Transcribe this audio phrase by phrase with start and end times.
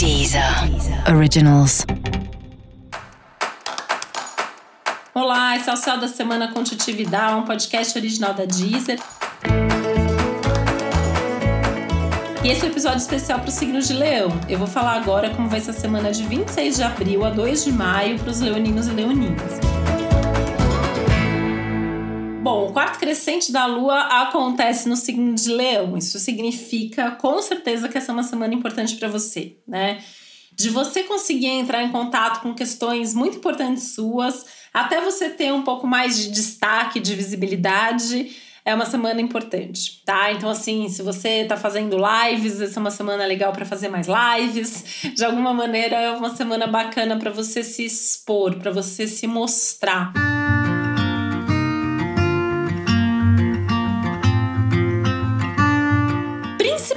[0.00, 0.42] Deezer
[1.14, 1.84] Originals.
[5.12, 8.98] Olá, esse é o Céu da Semana com Titividade, um podcast original da Deezer.
[12.42, 14.30] E esse é um episódio especial para o signo de Leão.
[14.48, 17.64] Eu vou falar agora como vai ser a semana de 26 de abril a 2
[17.66, 19.69] de maio para os leoninos e leoninas.
[23.00, 25.96] Crescente da Lua acontece no signo de Leão.
[25.96, 30.04] Isso significa, com certeza, que essa é uma semana importante para você, né?
[30.52, 34.44] De você conseguir entrar em contato com questões muito importantes suas,
[34.74, 38.36] até você ter um pouco mais de destaque, de visibilidade,
[38.66, 40.30] é uma semana importante, tá?
[40.32, 44.06] Então, assim, se você tá fazendo lives, essa é uma semana legal para fazer mais
[44.06, 45.14] lives.
[45.14, 50.12] De alguma maneira, é uma semana bacana para você se expor, para você se mostrar.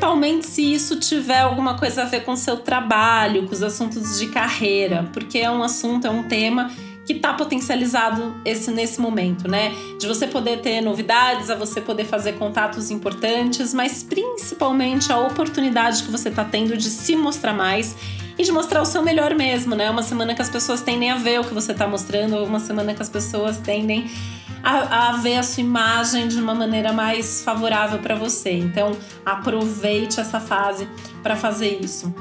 [0.00, 4.28] Principalmente se isso tiver alguma coisa a ver com seu trabalho, com os assuntos de
[4.28, 6.70] carreira, porque é um assunto, é um tema
[7.04, 9.74] que está potencializado esse nesse momento, né?
[9.98, 16.02] De você poder ter novidades, a você poder fazer contatos importantes, mas principalmente a oportunidade
[16.02, 17.94] que você está tendo de se mostrar mais
[18.40, 19.90] e de mostrar o seu melhor mesmo, né?
[19.90, 22.58] Uma semana que as pessoas tendem a ver o que você está mostrando, ou uma
[22.58, 24.10] semana que as pessoas tendem
[24.62, 28.52] a, a ver a sua imagem de uma maneira mais favorável para você.
[28.52, 30.88] Então, aproveite essa fase
[31.22, 32.14] para fazer isso.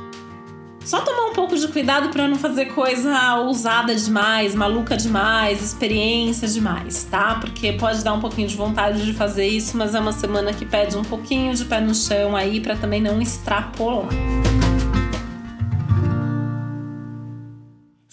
[0.84, 6.50] Só tomar um pouco de cuidado para não fazer coisa ousada demais, maluca demais, experiência
[6.50, 7.36] demais, tá?
[7.36, 10.66] Porque pode dar um pouquinho de vontade de fazer isso, mas é uma semana que
[10.66, 14.10] pede um pouquinho de pé no chão aí para também não extrapolar.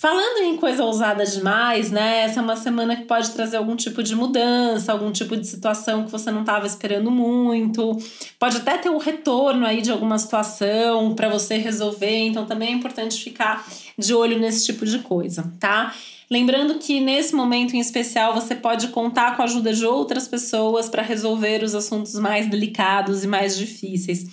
[0.07, 2.21] Falando em coisa ousada demais, né?
[2.21, 6.05] Essa é uma semana que pode trazer algum tipo de mudança, algum tipo de situação
[6.05, 7.99] que você não estava esperando muito.
[8.39, 12.71] Pode até ter um retorno aí de alguma situação para você resolver, então também é
[12.71, 13.67] importante ficar
[13.99, 15.93] de olho nesse tipo de coisa, tá?
[16.31, 20.89] Lembrando que nesse momento em especial você pode contar com a ajuda de outras pessoas
[20.89, 24.25] para resolver os assuntos mais delicados e mais difíceis.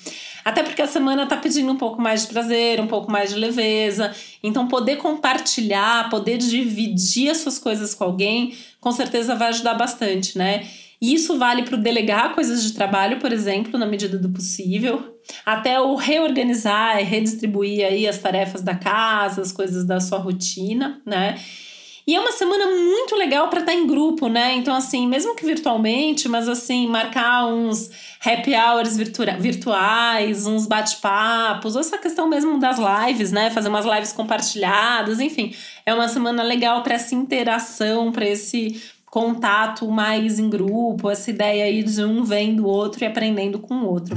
[0.43, 3.39] Até porque a semana tá pedindo um pouco mais de prazer, um pouco mais de
[3.39, 4.13] leveza.
[4.41, 10.37] Então, poder compartilhar, poder dividir as suas coisas com alguém, com certeza vai ajudar bastante,
[10.37, 10.67] né?
[11.01, 15.17] E isso vale para o delegar coisas de trabalho, por exemplo, na medida do possível,
[15.45, 21.01] até o reorganizar e redistribuir aí as tarefas da casa, as coisas da sua rotina,
[21.05, 21.37] né?
[22.05, 24.55] E é uma semana muito legal para estar tá em grupo, né?
[24.55, 27.89] Então, assim, mesmo que virtualmente, mas assim, marcar uns
[28.25, 33.49] happy hours virtua virtuais, uns bate-papos, ou essa questão mesmo das lives, né?
[33.49, 35.53] Fazer umas lives compartilhadas, enfim.
[35.85, 41.65] É uma semana legal para essa interação, para esse contato mais em grupo, essa ideia
[41.65, 44.15] aí de um vendo o outro e aprendendo com o outro.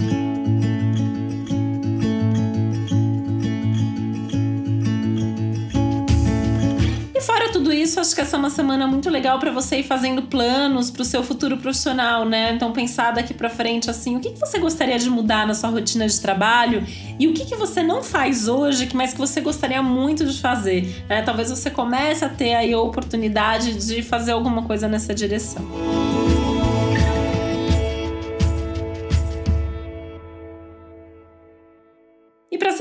[7.21, 10.23] Fora tudo isso, acho que essa é uma semana muito legal para você ir fazendo
[10.23, 12.53] planos para o seu futuro profissional, né?
[12.53, 15.71] Então pensar daqui para frente assim, o que, que você gostaria de mudar na sua
[15.71, 16.85] rotina de trabalho
[17.19, 21.05] e o que, que você não faz hoje, mas que você gostaria muito de fazer,
[21.09, 21.23] né?
[21.23, 26.06] Talvez você comece a ter aí a oportunidade de fazer alguma coisa nessa direção.